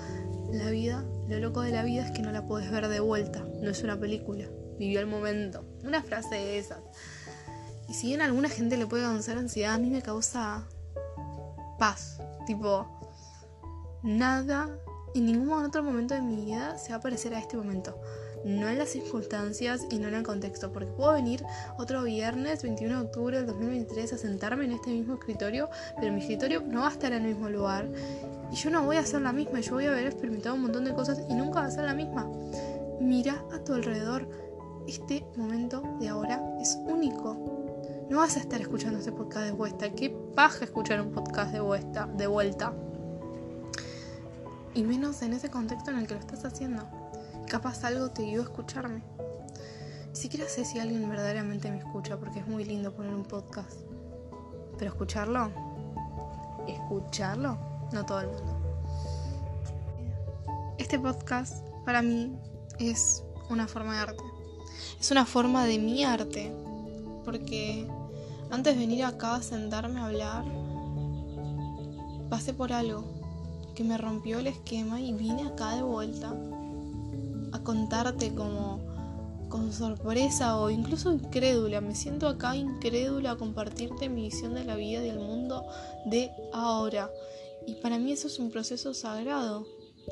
La 0.53 0.71
vida, 0.71 1.05
lo 1.29 1.39
loco 1.39 1.61
de 1.61 1.71
la 1.71 1.83
vida 1.83 2.05
es 2.05 2.11
que 2.11 2.23
no 2.23 2.33
la 2.33 2.47
puedes 2.47 2.71
ver 2.71 2.89
de 2.89 3.01
vuelta, 3.01 3.45
no 3.61 3.71
es 3.71 3.83
una 3.83 3.99
película, 3.99 4.49
vivió 4.79 5.01
el 5.01 5.07
momento. 5.07 5.65
Una 5.85 6.03
frase 6.03 6.35
de 6.35 6.59
esas. 6.59 6.81
Y 7.89 7.95
si 7.95 8.09
bien 8.09 8.21
alguna 8.21 8.49
gente 8.49 8.77
le 8.77 8.87
puede 8.87 9.03
causar 9.05 9.39
ansiedad, 9.39 9.75
a 9.75 9.79
mí 9.79 9.91
me 9.91 10.03
causa 10.03 10.67
paz. 11.79 12.21
Tipo, 12.47 12.87
nada 14.03 14.69
en 15.15 15.27
ningún 15.27 15.65
otro 15.65 15.83
momento 15.83 16.15
de 16.15 16.23
mi 16.23 16.37
vida 16.37 16.79
se 16.79 16.91
va 16.91 16.97
a 16.97 17.01
parecer 17.01 17.35
a 17.35 17.39
este 17.39 17.57
momento 17.57 18.01
no 18.45 18.69
en 18.69 18.79
las 18.79 18.91
circunstancias 18.91 19.87
y 19.91 19.99
no 19.99 20.09
en 20.09 20.15
el 20.15 20.23
contexto, 20.23 20.73
porque 20.73 20.91
puedo 20.91 21.13
venir 21.13 21.45
otro 21.79 22.03
viernes 22.05 22.63
21 22.63 23.01
de 23.01 23.07
octubre 23.07 23.37
del 23.37 23.47
2023 23.47 24.13
a 24.13 24.19
sentarme 24.19 24.65
en 24.65 24.73
este 24.73 24.91
mismo 24.91 25.15
escritorio, 25.15 25.69
pero 25.99 26.13
mi 26.13 26.21
escritorio 26.21 26.63
no 26.63 26.81
va 26.81 26.89
a 26.89 26.93
estar 26.93 27.13
en 27.13 27.25
el 27.25 27.35
mismo 27.35 27.49
lugar 27.49 27.89
y 28.53 28.57
yo 28.57 28.71
no 28.71 28.85
voy 28.85 28.97
a 28.97 29.01
hacer 29.01 29.21
la 29.23 29.33
misma, 29.33 29.61
yo 29.61 29.73
voy 29.75 29.87
a 29.87 29.91
haber 29.91 30.07
experimentado 30.07 30.55
un 30.55 30.63
montón 30.63 30.85
de 30.85 30.95
cosas 30.95 31.23
y 31.29 31.35
nunca 31.35 31.61
va 31.61 31.67
a 31.67 31.71
ser 31.71 31.85
la 31.85 31.95
misma. 31.95 32.29
Mira 33.01 33.45
a 33.53 33.59
tu 33.65 33.75
alrededor, 33.75 34.29
este 34.87 35.25
momento 35.37 35.83
de 36.01 36.09
ahora 36.09 36.43
es 36.61 36.79
único. 36.85 37.61
No 38.11 38.19
vas 38.19 38.37
a 38.37 38.41
estar 38.41 38.61
escuchando 38.61 38.99
este 38.99 39.13
podcast 39.13 39.47
de 39.47 39.53
vuelta. 39.53 39.91
Qué 39.95 40.11
paja 40.35 40.65
escuchar 40.65 41.01
un 41.01 41.13
podcast 41.13 41.53
de 41.53 41.61
vuelta. 41.61 42.07
De 42.07 42.27
vuelta. 42.27 42.75
Y 44.75 44.83
menos 44.83 45.23
en 45.23 45.33
ese 45.33 45.49
contexto 45.49 45.93
en 45.93 45.99
el 45.99 46.07
que 46.07 46.15
lo 46.15 46.21
estás 46.21 46.45
haciendo. 46.45 47.00
Capaz 47.51 47.83
algo 47.83 48.11
te 48.11 48.25
ayudó 48.25 48.43
a 48.43 48.45
escucharme. 48.45 49.03
Ni 50.11 50.15
siquiera 50.15 50.47
sé 50.49 50.65
si 50.65 50.79
alguien 50.79 51.11
verdaderamente 51.11 51.69
me 51.69 51.79
escucha 51.79 52.17
porque 52.17 52.39
es 52.39 52.47
muy 52.47 52.65
lindo 52.65 52.95
poner 52.95 53.13
un 53.13 53.25
podcast. 53.25 53.73
Pero 54.79 54.93
escucharlo, 54.93 55.51
escucharlo, 56.69 57.59
no 57.93 58.07
todo 58.07 58.21
el 58.21 58.29
mundo. 58.29 58.57
Este 60.79 60.97
podcast 61.01 61.67
para 61.85 62.03
mí 62.03 62.39
es 62.79 63.25
una 63.49 63.67
forma 63.67 63.95
de 63.95 63.99
arte. 63.99 64.23
Es 65.01 65.11
una 65.11 65.27
forma 65.27 65.65
de 65.65 65.81
mi 65.81 66.05
arte. 66.05 66.55
Porque 67.25 67.89
antes 68.53 68.77
de 68.77 68.81
venir 68.81 69.05
acá 69.05 69.35
a 69.35 69.43
sentarme 69.43 69.99
a 69.99 70.07
hablar, 70.07 70.45
pasé 72.29 72.55
por 72.55 72.73
algo 72.73 73.03
que 73.75 73.83
me 73.83 73.99
rompió 73.99 74.39
el 74.39 74.47
esquema 74.47 75.01
y 75.01 75.13
vine 75.15 75.49
acá 75.49 75.75
de 75.75 75.83
vuelta 75.83 76.33
a 77.53 77.63
contarte 77.63 78.35
como 78.35 78.81
con 79.51 79.73
sorpresa 79.73 80.59
o 80.59 80.71
incluso 80.71 81.13
incrédula. 81.13 81.83
Me 81.83 81.95
siento 81.95 82.29
acá 82.29 82.57
incrédula 82.57 83.33
a 83.33 83.37
compartirte 83.37 84.09
mi 84.09 84.23
visión 84.23 84.55
de 84.55 84.65
la 84.65 84.77
vida 84.77 85.05
y 85.05 85.09
del 85.09 85.19
mundo 85.19 85.67
de 86.07 86.31
ahora. 86.53 87.11
Y 87.67 87.75
para 87.75 87.99
mí 87.99 88.13
eso 88.13 88.29
es 88.29 88.39
un 88.39 88.51
proceso 88.51 88.95
sagrado, 88.95 89.67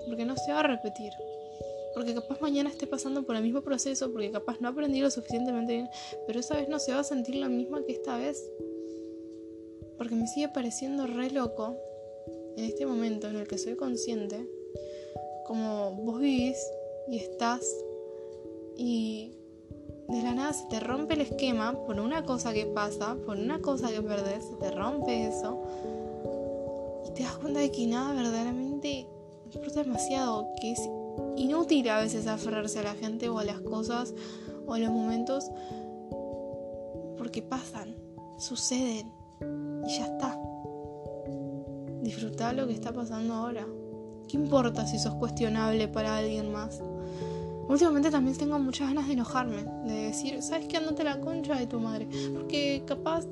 porque 0.07 0.27
no 0.27 0.37
se 0.37 0.53
va 0.53 0.61
a 0.61 0.65
repetir. 0.65 1.13
Porque 1.95 2.15
capaz 2.15 2.41
mañana 2.41 2.69
esté 2.69 2.87
pasando 2.87 3.25
por 3.25 3.37
el 3.37 3.43
mismo 3.43 3.63
proceso, 3.63 4.13
porque 4.13 4.31
capaz 4.31 4.61
no 4.61 4.69
aprendí 4.69 5.01
lo 5.01 5.11
suficientemente 5.11 5.73
bien, 5.73 5.89
pero 6.27 6.41
esa 6.41 6.55
vez 6.55 6.69
no 6.69 6.79
se 6.79 6.93
va 6.93 7.01
a 7.01 7.05
sentir 7.05 7.37
la 7.37 7.49
misma 7.49 7.83
que 7.85 7.93
esta 7.93 8.19
vez. 8.19 8.45
Porque 9.97 10.15
me 10.15 10.27
sigue 10.27 10.49
pareciendo 10.49 11.07
re 11.07 11.31
loco 11.31 11.77
en 12.57 12.65
este 12.65 12.87
momento 12.87 13.29
en 13.29 13.37
el 13.37 13.49
que 13.49 13.57
soy 13.57 13.77
consciente, 13.77 14.49
como 15.47 15.93
vos 15.93 16.21
vivís 16.21 16.59
y 17.11 17.19
estás 17.19 17.63
y 18.77 19.33
de 20.09 20.23
la 20.23 20.35
nada 20.35 20.53
se 20.53 20.67
te 20.67 20.81
rompe 20.81 21.15
el 21.15 21.23
esquema 21.23 21.75
por 21.87 22.01
una 22.01 22.25
cosa 22.25 22.53
que 22.53 22.67
pasa, 22.67 23.17
por 23.27 23.37
una 23.39 23.61
cosa 23.61 23.91
que 23.91 24.01
perdés, 24.01 24.45
se 24.45 24.57
te 24.57 24.71
rompe 24.71 25.27
eso 25.27 25.63
y 27.07 27.11
te 27.11 27.25
das 27.25 27.37
cuenta 27.39 27.61
de 27.61 27.71
que 27.71 27.87
nada 27.87 28.15
verdaderamente 28.15 29.07
importa 29.55 29.83
demasiado, 29.83 30.49
que 30.61 30.73
es 30.73 30.81
inútil 31.37 31.89
a 31.89 32.01
veces 32.01 32.27
aferrarse 32.27 32.79
a 32.79 32.83
la 32.83 32.95
gente 32.95 33.29
o 33.29 33.39
a 33.39 33.45
las 33.45 33.61
cosas 33.61 34.15
o 34.67 34.75
a 34.75 34.79
los 34.79 34.91
momentos 34.91 35.51
porque 37.17 37.43
pasan, 37.43 37.97
suceden 38.39 39.13
y 39.87 39.99
ya 39.99 40.07
está. 40.07 40.39
Disfrutar 42.03 42.55
lo 42.55 42.67
que 42.67 42.73
está 42.73 42.93
pasando 42.93 43.35
ahora. 43.35 43.67
¿Qué 44.29 44.37
importa 44.37 44.87
si 44.87 44.99
sos 44.99 45.15
cuestionable 45.15 45.89
para 45.89 46.19
alguien 46.19 46.53
más? 46.53 46.83
Últimamente 47.69 48.11
también 48.11 48.37
tengo 48.37 48.59
muchas 48.59 48.89
ganas 48.89 49.07
de 49.07 49.15
enojarme, 49.15 49.65
de 49.87 50.07
decir, 50.07 50.43
¿sabes 50.43 50.69
qué? 50.69 50.79
Andate 50.79 51.05
la 51.05 51.21
concha 51.21 51.55
de 51.57 51.67
tu 51.67 51.81
madre. 51.81 52.09
Porque 52.33 52.83
capaz 52.87 53.27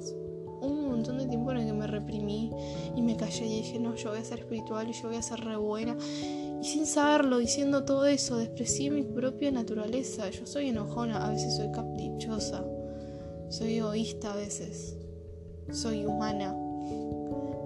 un 0.61 0.89
montón 0.89 1.19
de 1.19 1.27
tiempo 1.27 1.51
en 1.53 1.59
el 1.59 1.67
que 1.67 1.73
me 1.73 1.87
reprimí 1.87 2.51
y 2.95 3.03
me 3.03 3.17
callé 3.17 3.47
y 3.47 3.63
dije, 3.63 3.79
no, 3.79 3.95
yo 3.95 4.11
voy 4.11 4.19
a 4.19 4.25
ser 4.25 4.41
espiritual 4.41 4.89
y 4.89 4.93
yo 4.93 5.09
voy 5.09 5.17
a 5.17 5.23
ser 5.23 5.41
re 5.41 5.57
buena. 5.57 5.97
Y 6.61 6.65
sin 6.65 6.87
saberlo, 6.87 7.39
diciendo 7.39 7.85
todo 7.85 8.07
eso, 8.07 8.37
desprecié 8.39 8.91
mi 8.91 9.03
propia 9.03 9.51
naturaleza. 9.51 10.29
Yo 10.31 10.47
soy 10.47 10.69
enojona, 10.69 11.27
a 11.27 11.31
veces 11.31 11.57
soy 11.57 11.71
caprichosa, 11.71 12.65
soy 13.49 13.75
egoísta 13.79 14.33
a 14.33 14.37
veces, 14.37 14.97
soy 15.71 16.05
humana. 16.05 16.55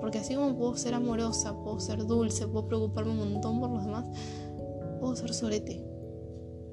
Porque 0.00 0.19
así 0.19 0.35
como 0.35 0.57
puedo 0.57 0.76
ser 0.76 0.95
amorosa, 0.95 1.54
puedo 1.62 1.78
ser 1.80 2.07
dulce, 2.07 2.47
puedo 2.47 2.66
preocuparme 2.66 3.12
un 3.12 3.33
montón 3.33 3.61
por 3.61 3.71
los 3.71 3.85
demás, 3.85 4.07
puedo 5.00 5.14
ser 5.16 5.35
sorete. 5.35 5.85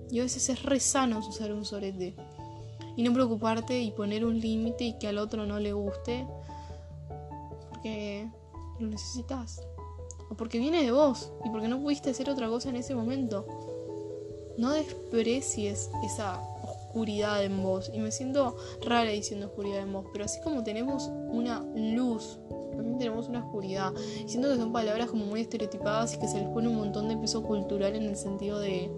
Y 0.10 0.20
a 0.20 0.24
veces 0.24 0.50
es 0.50 0.64
re 0.64 0.80
sano 0.80 1.20
usar 1.20 1.52
un 1.52 1.66
sorete. 1.66 2.16
Y 2.96 3.04
no 3.04 3.14
preocuparte 3.14 3.80
y 3.80 3.92
poner 3.92 4.26
un 4.26 4.40
límite 4.40 4.86
y 4.86 4.98
que 4.98 5.08
al 5.08 5.18
otro 5.18 5.46
no 5.46 5.60
le 5.60 5.74
guste. 5.74 6.28
Porque 7.70 8.30
lo 8.80 8.88
necesitas. 8.88 9.62
O 10.30 10.36
porque 10.36 10.60
viene 10.60 10.84
de 10.84 10.92
vos. 10.92 11.32
Y 11.46 11.50
porque 11.50 11.68
no 11.68 11.82
pudiste 11.82 12.10
hacer 12.10 12.30
otra 12.30 12.48
cosa 12.48 12.70
en 12.70 12.78
ese 12.78 12.96
momento. 12.96 13.46
No 14.58 14.72
desprecies 14.72 15.92
esa 16.04 16.42
oscuridad 16.64 17.44
en 17.44 17.62
vos. 17.62 17.92
Y 17.94 18.00
me 18.00 18.12
siento 18.12 18.56
rara 18.84 19.12
diciendo 19.12 19.48
oscuridad 19.48 19.82
en 19.82 19.94
vos. 19.94 20.06
Pero 20.12 20.26
así 20.26 20.40
como 20.42 20.64
tenemos 20.64 21.12
una 21.30 21.64
luz, 21.76 22.40
también 22.78 22.98
tenemos 22.98 23.28
una 23.28 23.40
oscuridad. 23.40 23.94
Siento 24.26 24.50
que 24.50 24.56
son 24.56 24.72
palabras 24.72 25.10
como 25.10 25.26
muy 25.26 25.42
estereotipadas 25.42 26.14
y 26.14 26.20
que 26.20 26.28
se 26.28 26.40
les 26.40 26.50
pone 26.50 26.68
un 26.68 26.78
montón 26.78 27.10
de 27.10 27.18
peso 27.18 27.44
cultural 27.44 27.96
en 27.96 28.04
el 28.04 28.16
sentido 28.16 28.60
de 28.60 28.90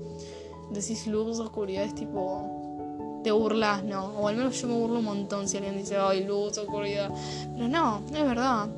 decís 0.71 1.07
luz, 1.07 1.39
oscuridad, 1.39 1.83
es 1.83 1.95
tipo. 1.95 3.21
Te 3.24 3.31
burlas, 3.31 3.83
¿no? 3.83 4.05
O 4.17 4.27
al 4.29 4.38
menos 4.38 4.62
yo 4.62 4.69
me 4.69 4.75
burlo 4.75 5.00
un 5.00 5.05
montón 5.05 5.50
si 5.50 5.57
alguien 5.57 5.77
dice, 5.77 5.98
ay, 5.98 6.24
luz, 6.24 6.57
oscuridad. 6.57 7.12
Pero 7.53 7.67
no, 7.67 8.01
es 8.07 8.24
verdad. 8.24 8.69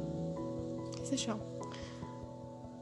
¿Qué 0.96 1.06
sé 1.06 1.18
yo? 1.18 1.36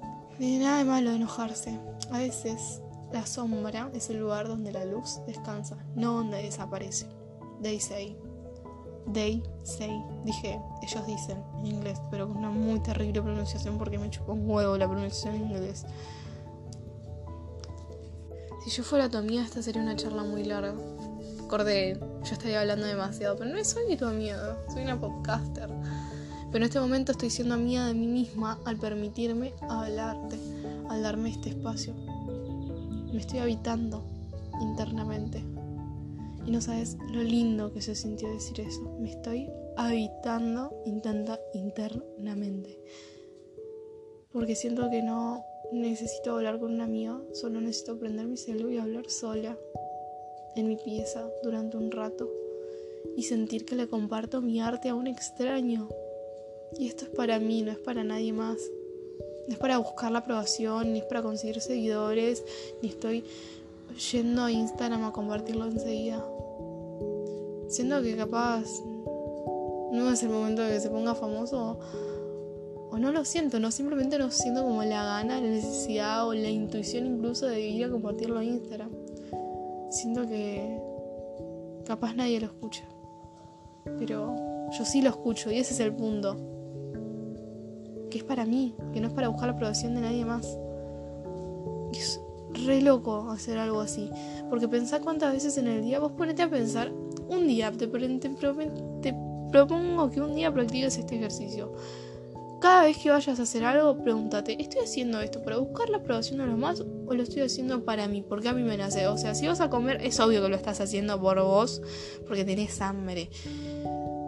No 0.04 0.38
tiene 0.38 0.64
nada 0.64 0.78
de 0.78 0.86
malo 0.86 1.12
enojarse. 1.12 1.78
A 2.12 2.20
veces 2.20 2.82
la 3.12 3.26
sombra 3.26 3.90
es 3.94 4.10
el 4.10 4.20
lugar 4.20 4.48
donde 4.48 4.72
la 4.72 4.86
luz 4.86 5.20
descansa, 5.28 5.78
no 5.96 6.14
donde 6.14 6.44
desaparece. 6.44 7.08
They 7.62 7.80
say. 7.80 8.18
They 9.13 9.44
say. 9.63 10.03
Dije, 10.24 10.60
ellos 10.82 11.08
dicen 11.08 11.44
en 11.60 11.65
inglés, 11.65 12.00
pero 12.12 12.27
con 12.27 12.38
una 12.38 12.50
muy 12.50 12.79
terrible 12.79 13.22
pronunciación 13.22 13.77
porque 13.77 13.98
me 13.98 14.10
chupó 14.10 14.34
un 14.34 14.50
huevo 14.50 14.77
la 14.77 14.88
pronunciación 14.88 15.36
en 15.36 15.51
inglés. 15.51 15.86
Si 18.63 18.70
yo 18.70 18.84
fuera 18.84 19.10
tu 19.10 19.18
amiga, 19.18 19.44
esta 19.44 19.62
sería 19.62 19.82
una 19.82 19.96
charla 19.96 20.24
muy 20.24 20.44
larga. 20.44 20.75
Acordé, 21.44 21.98
yo 22.24 22.34
estaría 22.34 22.62
hablando 22.62 22.86
demasiado, 22.86 23.36
pero 23.36 23.50
no 23.50 23.63
soy 23.63 23.98
tu 23.98 24.06
amiga, 24.06 24.58
soy 24.72 24.84
una 24.84 25.00
podcaster. 25.00 25.70
Pero 26.51 26.58
en 26.58 26.63
este 26.63 26.79
momento 26.79 27.12
estoy 27.12 27.29
siendo 27.29 27.56
amiga 27.56 27.86
de 27.86 27.94
mí 27.94 28.08
misma 28.08 28.60
al 28.65 28.77
permitirme 28.77 29.53
hablarte, 29.62 30.38
al 30.89 31.01
darme 31.01 31.29
este 31.29 31.50
espacio. 31.50 31.94
Me 33.12 33.20
estoy 33.20 33.39
habitando 33.39 34.03
internamente. 34.62 35.09
Y 36.50 36.51
no 36.51 36.62
sabes 36.62 36.98
lo 37.13 37.22
lindo 37.22 37.72
que 37.72 37.79
se 37.79 37.94
sintió 37.94 38.27
decir 38.27 38.60
eso. 38.62 38.82
Me 39.00 39.12
estoy 39.12 39.51
habitando 39.77 40.82
intenta, 40.84 41.39
internamente. 41.53 42.79
Porque 44.34 44.56
siento 44.56 44.89
que 44.89 45.03
no 45.03 45.46
necesito 45.72 46.32
hablar 46.32 46.60
con 46.60 46.74
un 46.74 46.82
amigo, 46.82 47.22
solo 47.34 47.62
necesito 47.62 48.00
prender 48.00 48.25
mi 48.25 48.36
celular 48.36 48.72
y 48.74 48.77
hablar 48.79 49.12
sola 49.12 49.56
en 50.56 50.70
mi 50.70 50.75
pieza 50.75 51.29
durante 51.44 51.77
un 51.77 51.91
rato 51.91 52.27
y 53.15 53.22
sentir 53.22 53.63
que 53.63 53.75
le 53.75 53.88
comparto 53.88 54.41
mi 54.41 54.60
arte 54.60 54.89
a 54.89 54.96
un 54.96 55.06
extraño. 55.06 55.88
Y 56.79 56.88
esto 56.88 57.06
es 57.06 57.12
para 57.12 57.38
mí, 57.38 57.62
no 57.62 57.70
es 57.70 57.77
para 57.77 58.03
nadie 58.03 58.34
más. 58.34 58.58
No 59.48 59.53
es 59.53 59.60
para 59.60 59.77
buscar 59.77 60.12
la 60.12 60.20
aprobación, 60.20 60.94
ni 60.94 61.00
es 61.00 61.06
para 61.06 61.22
conseguir 61.22 61.62
seguidores, 61.62 62.44
ni 62.82 62.89
estoy 62.89 63.24
yendo 63.96 64.43
a 64.43 64.51
Instagram 64.51 65.03
a 65.05 65.12
compartirlo 65.12 65.65
enseguida. 65.65 66.25
Siento 67.67 68.01
que 68.01 68.15
capaz 68.15 68.65
no 69.91 70.12
es 70.12 70.24
el 70.24 70.29
momento 70.29 70.62
de 70.62 70.74
que 70.74 70.79
se 70.79 70.89
ponga 70.89 71.15
famoso 71.15 71.79
o 72.91 72.98
no 72.98 73.12
lo 73.12 73.24
siento, 73.25 73.60
no 73.60 73.72
simplemente 73.72 74.17
no 74.17 74.31
siento 74.31 74.63
como 74.63 74.84
la 74.84 75.03
gana, 75.03 75.39
la 75.39 75.48
necesidad 75.48 76.27
o 76.27 76.34
la 76.34 76.50
intuición 76.50 77.05
incluso 77.05 77.46
de 77.46 77.62
ir 77.62 77.86
a 77.86 77.89
compartirlo 77.89 78.41
en 78.41 78.55
Instagram. 78.55 78.89
Siento 79.91 80.27
que 80.27 80.79
capaz 81.86 82.15
nadie 82.15 82.39
lo 82.39 82.48
escucha, 82.48 82.84
pero 83.98 84.36
yo 84.72 84.86
sí 84.86 85.01
lo 85.01 85.10
escucho 85.10 85.51
y 85.51 85.58
ese 85.60 85.74
es 85.74 85.79
el 85.79 85.93
punto. 85.93 86.38
Que 88.10 88.19
es 88.19 88.24
para 88.24 88.46
mí, 88.46 88.74
que 88.91 89.00
no 89.00 89.08
es 89.08 89.13
para 89.13 89.27
buscar 89.29 89.50
la 89.50 89.53
aprobación 89.53 89.93
de 89.93 90.01
nadie 90.01 90.25
más. 90.25 90.48
es 91.93 92.19
re 92.66 92.82
loco 92.82 93.30
hacer 93.32 93.58
algo 93.58 93.82
así, 93.82 94.10
porque 94.50 94.68
pensá 94.68 95.00
cuántas 95.00 95.34
veces 95.34 95.58
en 95.58 95.68
el 95.68 95.82
día 95.84 96.00
vos 96.00 96.12
ponete 96.13 96.42
a 96.42 96.50
pensar, 96.50 96.92
un 97.28 97.48
día 97.48 97.72
te, 97.72 97.88
propongo 99.51 100.10
que 100.12 100.22
un 100.22 100.36
día 100.36 100.54
practiques 100.54 100.98
este 100.98 101.16
ejercicio 101.16 101.74
cada 102.60 102.84
vez 102.84 102.98
que 102.98 103.10
vayas 103.10 103.39
a 103.39 103.44
hacer 103.44 103.63
algo, 103.63 103.98
pregúntate, 104.04 104.62
¿estoy 104.62 104.82
haciendo 104.82 105.22
esto 105.22 105.42
para 105.42 105.58
buscar 105.58 105.89
la 105.89 105.98
aprobación 105.98 106.39
de 106.39 106.46
los 106.46 106.56
demás 106.56 106.82
o 106.82 107.13
lo 107.13 107.24
estoy 107.24 107.42
haciendo 107.42 107.86
para 107.86 108.08
mí? 108.08 108.22
Porque 108.22 108.50
a 108.50 108.54
mí 108.54 108.63
me 108.63 108.75
nace. 108.78 109.08
O 109.08 109.18
sea, 109.18 109.34
si 109.34 109.48
vas 109.48 109.62
a 109.62 109.70
comer, 109.70 110.01
es 110.04 110.20
obvio 110.20 110.42
que 110.42 110.50
lo 110.50 110.56
estás 110.56 110.82
haciendo 110.82 111.20
por 111.22 111.42
vos, 111.42 111.82
porque 112.28 112.44
tenés 112.44 112.82
hambre. 112.82 113.30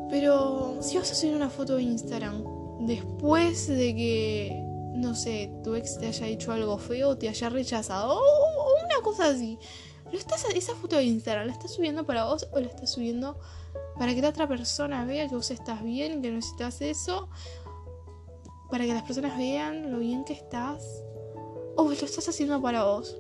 Pero 0.10 0.78
si 0.82 0.98
vas 0.98 1.10
a 1.10 1.14
hacer 1.14 1.36
una 1.36 1.50
foto 1.50 1.76
de 1.76 1.84
Instagram, 1.84 2.44
después 2.86 3.68
de 3.68 3.96
que, 3.96 4.71
no 4.94 5.16
sé, 5.16 5.52
tu 5.64 5.76
ex 5.76 5.98
te 5.98 6.08
haya 6.08 6.26
dicho 6.28 6.52
algo 6.52 6.78
feo, 6.78 7.18
te 7.18 7.30
haya 7.30 7.50
rechazado, 7.50 8.20
o 8.20 8.86
una 8.86 9.02
cosa 9.04 9.30
así, 9.30 9.58
¿lo 10.12 10.18
estás, 10.18 10.46
esa 10.54 10.76
foto 10.76 10.98
de 10.98 11.04
Instagram, 11.04 11.48
¿la 11.48 11.54
estás 11.54 11.72
subiendo 11.72 12.06
para 12.06 12.26
vos 12.26 12.48
o 12.52 12.60
la 12.60 12.68
estás 12.68 12.92
subiendo 12.92 13.40
para 13.98 14.14
que 14.14 14.22
la 14.22 14.30
otra 14.30 14.48
persona 14.48 15.06
vea 15.06 15.28
que 15.28 15.36
vos 15.36 15.52
estás 15.52 15.84
bien, 15.84 16.22
que 16.22 16.32
necesitas 16.32 16.82
eso? 16.82 17.30
para 18.72 18.86
que 18.86 18.94
las 18.94 19.04
personas 19.04 19.38
vean 19.38 19.92
lo 19.92 20.00
bien 20.00 20.24
que 20.24 20.34
estás 20.34 21.04
o 21.76 21.84
lo 21.84 21.92
estás 21.92 22.28
haciendo 22.28 22.60
para 22.62 22.86
vos. 22.86 23.18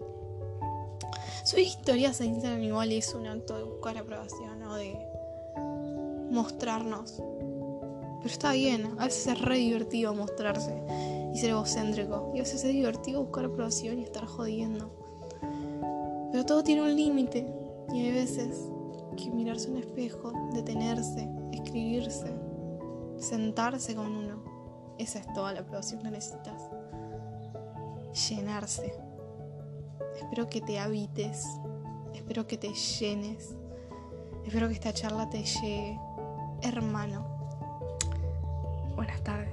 Subir 1.44 1.68
historias 1.68 2.22
a 2.22 2.26
Instagram 2.26 2.64
igual 2.64 2.92
es 2.92 3.14
un 3.14 3.28
acto 3.28 3.58
de 3.58 3.64
buscar 3.64 3.98
aprobación 3.98 4.64
o 4.64 4.76
de 4.76 4.98
mostrarnos. 6.32 7.22
Pero 8.22 8.34
está 8.34 8.54
bien, 8.54 8.96
a 8.98 9.06
veces 9.06 9.28
es 9.28 9.42
re 9.42 9.58
divertido 9.58 10.14
mostrarse 10.14 10.82
y 11.34 11.38
ser 11.38 11.52
egocéntrico. 11.52 12.32
Y 12.34 12.40
a 12.40 12.44
veces 12.44 12.64
es 12.64 12.72
divertido 12.72 13.24
buscar 13.24 13.46
aprobación 13.46 14.00
y 14.00 14.04
estar 14.04 14.26
jodiendo. 14.26 14.92
Pero 16.32 16.46
todo 16.46 16.64
tiene 16.64 16.82
un 16.82 16.96
límite. 16.96 17.48
Y 17.94 18.06
hay 18.06 18.12
veces 18.12 18.70
que 19.18 19.30
mirarse 19.32 19.70
un 19.70 19.78
espejo, 19.78 20.32
detenerse, 20.54 21.30
escribirse, 21.52 22.34
sentarse 23.18 23.96
con 23.96 24.08
uno. 24.08 24.44
Esa 24.98 25.20
es 25.20 25.34
toda 25.34 25.54
la 25.54 25.62
aprobación 25.62 26.02
que 26.02 26.12
necesitas. 26.12 26.70
Llenarse. 28.30 28.94
Espero 30.18 30.48
que 30.48 30.62
te 30.62 30.80
habites. 30.80 31.46
Espero 32.14 32.48
que 32.48 32.58
te 32.58 32.70
llenes. 32.70 33.56
Espero 34.46 34.68
que 34.68 34.74
esta 34.74 34.94
charla 34.94 35.30
te 35.30 35.44
llegue. 35.44 36.00
Hermano. 36.62 37.26
Buenas 38.96 39.22
tardes. 39.24 39.51